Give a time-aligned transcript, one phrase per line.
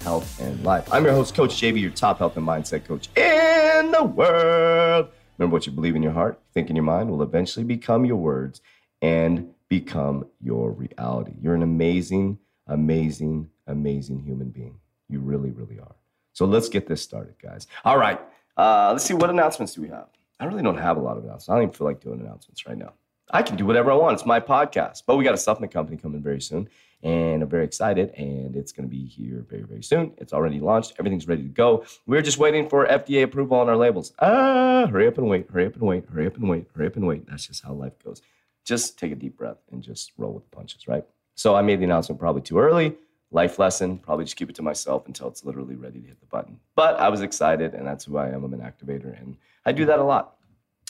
[0.00, 0.92] health, and life.
[0.92, 5.08] I'm your host, Coach JV, your top health and mindset coach in the world.
[5.36, 8.16] Remember what you believe in your heart, think in your mind will eventually become your
[8.16, 8.60] words
[9.02, 11.32] and become your reality.
[11.40, 14.78] You're an amazing, amazing, amazing human being.
[15.08, 15.94] You really, really are.
[16.32, 17.66] So let's get this started, guys.
[17.84, 18.20] All right.
[18.56, 20.08] Uh, let's see what announcements do we have.
[20.40, 21.48] I really don't have a lot of announcements.
[21.48, 22.94] I don't even feel like doing announcements right now.
[23.30, 24.14] I can do whatever I want.
[24.14, 25.02] It's my podcast.
[25.06, 26.68] But we got a supplement company coming very soon.
[27.02, 28.10] And I'm very excited.
[28.16, 30.12] And it's going to be here very, very soon.
[30.16, 30.94] It's already launched.
[30.98, 31.84] Everything's ready to go.
[32.06, 34.12] We're just waiting for FDA approval on our labels.
[34.18, 36.96] Ah, hurry up and wait, hurry up and wait, hurry up and wait, hurry up
[36.96, 37.28] and wait.
[37.28, 38.22] That's just how life goes.
[38.64, 41.04] Just take a deep breath and just roll with the punches, right?
[41.34, 42.96] So I made the announcement probably too early.
[43.30, 46.26] Life lesson, probably just keep it to myself until it's literally ready to hit the
[46.26, 46.58] button.
[46.74, 48.42] But I was excited, and that's who I am.
[48.42, 49.36] I'm an activator, and
[49.66, 50.37] I do that a lot.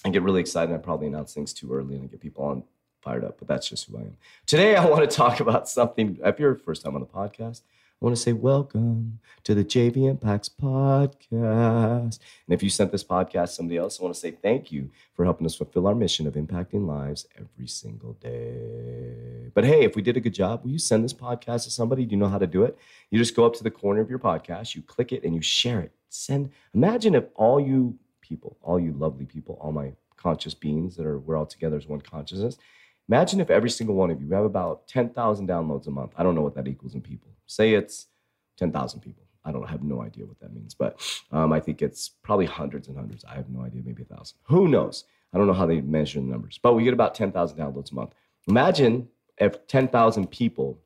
[0.05, 0.75] I get really excited.
[0.75, 2.63] I probably announce things too early and I get people on
[3.03, 4.17] fired up, but that's just who I am.
[4.47, 6.19] Today, I want to talk about something.
[6.25, 7.63] If you're first time on the podcast,
[8.01, 11.33] I want to say welcome to the JV Impacts podcast.
[11.33, 14.89] And if you sent this podcast to somebody else, I want to say thank you
[15.15, 19.51] for helping us fulfill our mission of impacting lives every single day.
[19.53, 22.05] But hey, if we did a good job, will you send this podcast to somebody?
[22.05, 22.79] Do you know how to do it?
[23.11, 25.43] You just go up to the corner of your podcast, you click it, and you
[25.43, 25.91] share it.
[26.09, 26.53] Send.
[26.75, 27.99] Imagine if all you
[28.29, 31.87] people, all you lovely people, all my conscious beings that are we're all together as
[31.87, 32.59] one consciousness.
[33.09, 36.13] Imagine if every single one of you have about 10,000 downloads a month.
[36.17, 37.31] I don't know what that equals in people.
[37.47, 38.07] Say it's
[38.59, 39.25] 10,000 people.
[39.45, 41.01] I don't I have no idea what that means, but
[41.33, 43.25] um, I think it's probably hundreds and hundreds.
[43.25, 44.37] I have no idea, maybe a thousand.
[44.45, 45.05] Who knows?
[45.33, 47.95] I don't know how they measure the numbers, but we get about 10,000 downloads a
[47.95, 48.13] month.
[48.47, 49.09] Imagine
[49.39, 50.79] if 10,000 people,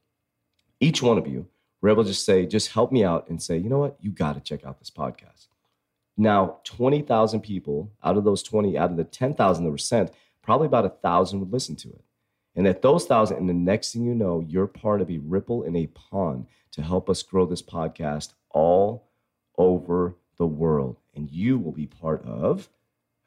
[0.81, 1.47] each one of you,
[1.81, 3.97] were able to just say, just help me out and say, you know what?
[4.01, 5.49] You got to check out this podcast.
[6.17, 10.11] Now, 20,000 people out of those 20, out of the 10,000 that were sent,
[10.43, 12.05] probably about a thousand would listen to it.
[12.55, 15.63] And at those thousand, and the next thing you know, you're part of a ripple
[15.63, 19.09] in a pond to help us grow this podcast all
[19.57, 20.99] over the world.
[21.15, 22.69] And you will be part of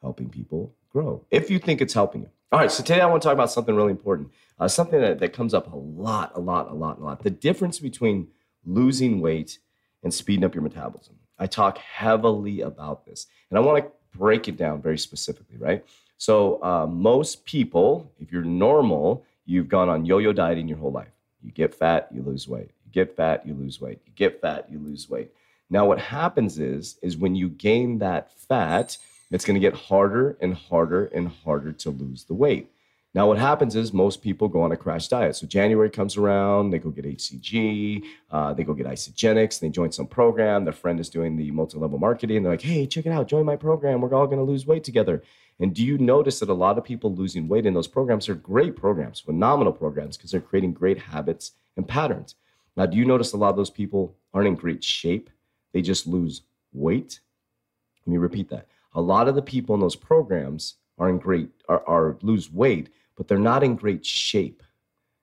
[0.00, 2.30] helping people grow if you think it's helping you.
[2.52, 5.18] All right, so today I want to talk about something really important, uh, something that,
[5.18, 7.24] that comes up a lot, a lot, a lot, a lot.
[7.24, 8.28] The difference between
[8.64, 9.58] losing weight
[10.04, 11.16] and speeding up your metabolism.
[11.38, 15.84] I talk heavily about this, and I want to break it down very specifically, right?
[16.18, 20.92] So, uh, most people, if you're normal, you've gone on yo yo dieting your whole
[20.92, 21.12] life.
[21.42, 22.70] You get fat, you lose weight.
[22.84, 24.00] You get fat, you lose weight.
[24.06, 25.30] You get fat, you lose weight.
[25.68, 28.96] Now, what happens is, is when you gain that fat,
[29.30, 32.70] it's going to get harder and harder and harder to lose the weight.
[33.14, 35.36] Now, what happens is most people go on a crash diet.
[35.36, 39.90] So January comes around, they go get HCG, uh, they go get Isagenix, they join
[39.90, 40.64] some program.
[40.64, 42.42] Their friend is doing the multi-level marketing.
[42.42, 44.02] They're like, "Hey, check it out, join my program.
[44.02, 45.22] We're all going to lose weight together."
[45.58, 48.34] And do you notice that a lot of people losing weight in those programs are
[48.34, 52.34] great programs, phenomenal programs, because they're creating great habits and patterns.
[52.76, 55.30] Now, do you notice a lot of those people aren't in great shape?
[55.72, 56.42] They just lose
[56.72, 57.20] weight.
[58.04, 58.68] Let me repeat that.
[58.94, 62.90] A lot of the people in those programs are in great are, are lose weight
[63.16, 64.62] but they're not in great shape.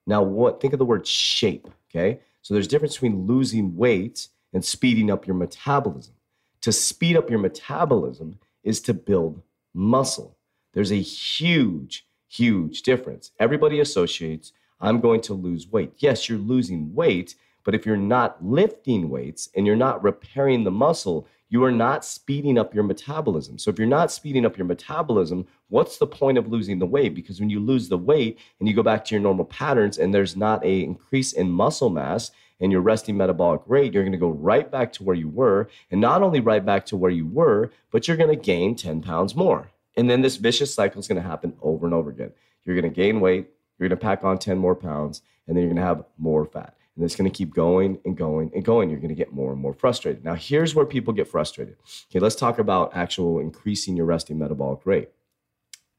[0.05, 2.19] Now, what think of the word shape, okay?
[2.41, 6.13] So there's a difference between losing weight and speeding up your metabolism.
[6.61, 9.41] To speed up your metabolism is to build
[9.73, 10.37] muscle.
[10.73, 13.31] There's a huge, huge difference.
[13.39, 15.93] Everybody associates, I'm going to lose weight.
[15.97, 20.71] Yes, you're losing weight, but if you're not lifting weights and you're not repairing the
[20.71, 23.59] muscle, you are not speeding up your metabolism.
[23.59, 27.13] So if you're not speeding up your metabolism, what's the point of losing the weight?
[27.13, 30.11] Because when you lose the weight and you go back to your normal patterns and
[30.11, 34.17] there's not a increase in muscle mass and your resting metabolic rate, you're going to
[34.17, 35.69] go right back to where you were.
[35.91, 39.03] And not only right back to where you were, but you're going to gain 10
[39.03, 39.69] pounds more.
[39.95, 42.31] And then this vicious cycle is going to happen over and over again.
[42.65, 45.61] You're going to gain weight, you're going to pack on 10 more pounds, and then
[45.61, 46.75] you're going to have more fat.
[46.95, 48.89] And it's going to keep going and going and going.
[48.89, 50.23] You're going to get more and more frustrated.
[50.23, 51.77] Now, here's where people get frustrated.
[52.11, 55.09] Okay, let's talk about actual increasing your resting metabolic rate.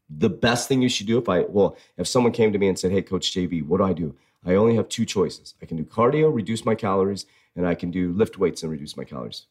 [0.09, 2.79] The best thing you should do if I, well, if someone came to me and
[2.79, 4.15] said, Hey, Coach JV, what do I do?
[4.47, 5.55] I only have two choices.
[5.63, 7.27] I can do cardio, reduce my calories,
[7.57, 9.47] and I can do lift weights and reduce my calories.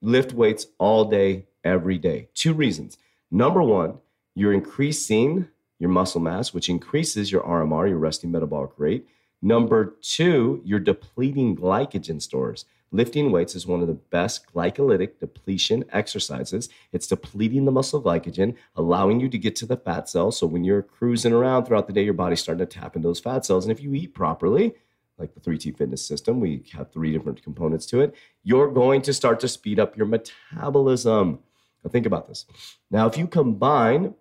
[0.00, 2.28] Lift weights all day, every day.
[2.34, 2.98] Two reasons.
[3.30, 3.98] Number one,
[4.34, 5.48] you're increasing
[5.78, 9.06] your muscle mass, which increases your RMR, your resting metabolic rate.
[9.40, 12.64] Number two, you're depleting glycogen stores.
[12.90, 16.70] Lifting weights is one of the best glycolytic depletion exercises.
[16.90, 20.38] It's depleting the muscle glycogen, allowing you to get to the fat cells.
[20.38, 23.20] So when you're cruising around throughout the day, your body's starting to tap into those
[23.20, 23.64] fat cells.
[23.64, 24.74] And if you eat properly,
[25.18, 29.12] like the 3T fitness system, we have three different components to it, you're going to
[29.12, 31.40] start to speed up your metabolism.
[31.84, 32.46] Now, think about this.
[32.90, 34.14] Now, if you combine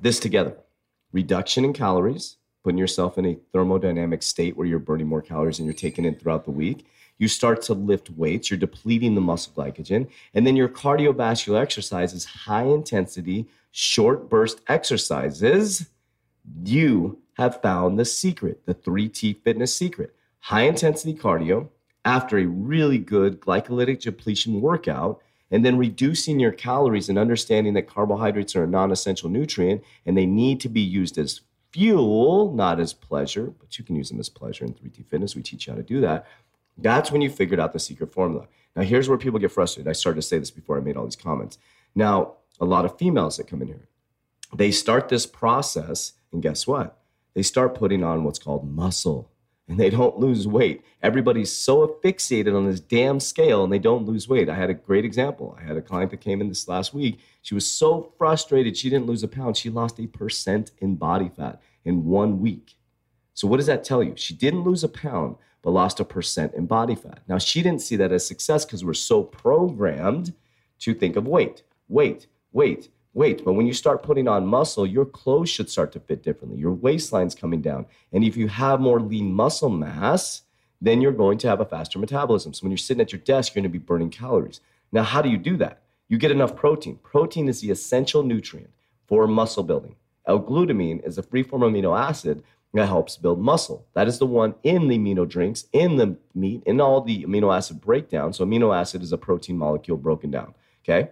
[0.00, 0.56] this together,
[1.12, 5.66] reduction in calories, putting yourself in a thermodynamic state where you're burning more calories than
[5.66, 6.84] you're taking in throughout the week.
[7.16, 12.24] You start to lift weights, you're depleting the muscle glycogen, and then your cardiovascular exercises,
[12.24, 15.86] high intensity, short burst exercises.
[16.64, 20.16] You have found the secret, the 3T fitness secret.
[20.40, 21.68] High intensity cardio
[22.04, 25.22] after a really good glycolytic depletion workout
[25.52, 30.18] and then reducing your calories and understanding that carbohydrates are a non essential nutrient and
[30.18, 31.42] they need to be used as
[31.76, 35.36] fuel, not as pleasure, but you can use them as pleasure in 3T Fitness.
[35.36, 36.26] We teach you how to do that.
[36.78, 38.48] That's when you figured out the secret formula.
[38.74, 39.86] Now, here's where people get frustrated.
[39.86, 41.58] I started to say this before I made all these comments.
[41.94, 43.88] Now, a lot of females that come in here,
[44.54, 46.98] they start this process, and guess what?
[47.34, 49.30] They start putting on what's called muscle
[49.68, 50.84] and they don't lose weight.
[51.02, 54.48] Everybody's so fixated on this damn scale and they don't lose weight.
[54.48, 55.56] I had a great example.
[55.60, 57.18] I had a client that came in this last week.
[57.42, 59.56] She was so frustrated she didn't lose a pound.
[59.56, 62.76] She lost a percent in body fat in one week.
[63.34, 64.14] So, what does that tell you?
[64.16, 67.20] She didn't lose a pound, but lost a percent in body fat.
[67.28, 70.32] Now, she didn't see that as success because we're so programmed
[70.78, 73.44] to think of weight, weight, weight, weight.
[73.44, 76.60] But when you start putting on muscle, your clothes should start to fit differently.
[76.60, 77.86] Your waistline's coming down.
[78.12, 80.42] And if you have more lean muscle mass,
[80.80, 82.52] then you're going to have a faster metabolism.
[82.52, 84.60] So when you're sitting at your desk, you're going to be burning calories.
[84.92, 85.80] Now, how do you do that?
[86.08, 86.98] You get enough protein.
[87.02, 88.70] Protein is the essential nutrient
[89.06, 89.96] for muscle building.
[90.26, 92.42] L-glutamine is a free form amino acid
[92.74, 93.86] that helps build muscle.
[93.94, 97.56] That is the one in the amino drinks, in the meat, in all the amino
[97.56, 98.34] acid breakdown.
[98.34, 100.54] So amino acid is a protein molecule broken down.
[100.84, 101.10] Okay.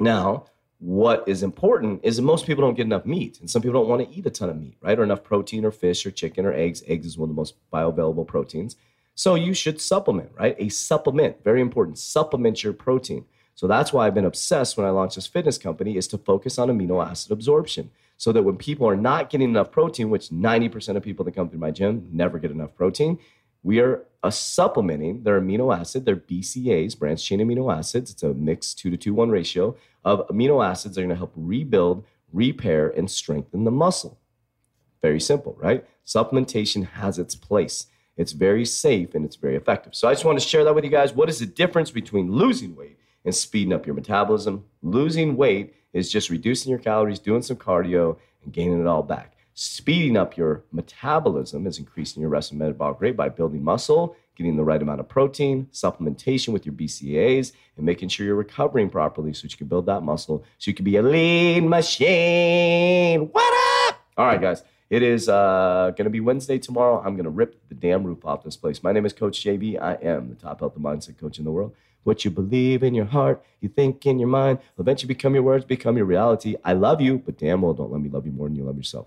[0.00, 0.46] Now,
[0.78, 3.88] what is important is that most people don't get enough meat and some people don't
[3.88, 4.98] want to eat a ton of meat right?
[4.98, 6.82] Or enough protein or fish or chicken or eggs.
[6.86, 8.76] Eggs is one of the most bioavailable proteins.
[9.14, 10.54] So you should supplement right?
[10.58, 13.24] A supplement very important supplement your protein.
[13.54, 16.58] So that's why i've been obsessed when i launched this fitness company is to focus
[16.58, 20.96] on amino acid absorption so that when people are not getting enough protein which 90%
[20.96, 23.18] of people that come through my gym never get enough protein
[23.66, 28.12] we are uh, supplementing their amino acid, their BCAs, branched chain amino acids.
[28.12, 29.76] It's a mixed two to two one ratio
[30.06, 34.18] of amino acids that are going to help rebuild, repair, and strengthen the muscle.
[35.02, 35.84] Very simple, right?
[36.06, 37.86] Supplementation has its place.
[38.16, 39.96] It's very safe and it's very effective.
[39.96, 41.12] So I just want to share that with you guys.
[41.12, 44.64] What is the difference between losing weight and speeding up your metabolism?
[44.80, 49.35] Losing weight is just reducing your calories, doing some cardio, and gaining it all back.
[49.58, 54.62] Speeding up your metabolism is increasing your resting metabolic rate by building muscle, getting the
[54.62, 59.46] right amount of protein, supplementation with your BCAAs, and making sure you're recovering properly so
[59.48, 63.30] you can build that muscle so you can be a lean machine.
[63.32, 63.98] What up?
[64.18, 64.62] All right, guys.
[64.90, 66.98] It is uh, going to be Wednesday tomorrow.
[67.02, 68.82] I'm going to rip the damn roof off this place.
[68.82, 69.80] My name is Coach JV.
[69.80, 71.74] I am the top health and mindset coach in the world.
[72.04, 75.44] What you believe in your heart, you think in your mind, will eventually become your
[75.44, 76.56] words, become your reality.
[76.62, 78.76] I love you, but damn well don't let me love you more than you love
[78.76, 79.06] yourself.